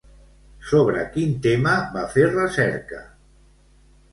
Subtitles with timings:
[0.69, 3.03] Sobre quin tema va fer recerca?